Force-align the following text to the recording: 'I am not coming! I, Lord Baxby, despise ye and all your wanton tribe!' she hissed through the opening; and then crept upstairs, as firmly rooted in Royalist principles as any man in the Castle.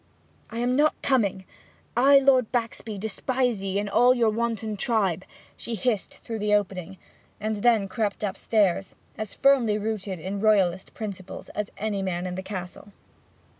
'I 0.49 0.57
am 0.57 0.75
not 0.75 0.99
coming! 1.03 1.45
I, 1.95 2.17
Lord 2.17 2.51
Baxby, 2.51 2.97
despise 2.97 3.63
ye 3.63 3.77
and 3.77 3.87
all 3.87 4.15
your 4.15 4.31
wanton 4.31 4.75
tribe!' 4.75 5.25
she 5.55 5.75
hissed 5.75 6.17
through 6.17 6.39
the 6.39 6.55
opening; 6.55 6.97
and 7.39 7.57
then 7.57 7.87
crept 7.87 8.23
upstairs, 8.23 8.95
as 9.15 9.35
firmly 9.35 9.77
rooted 9.77 10.19
in 10.19 10.39
Royalist 10.39 10.95
principles 10.95 11.49
as 11.49 11.69
any 11.77 12.01
man 12.01 12.25
in 12.25 12.33
the 12.33 12.41
Castle. 12.41 12.91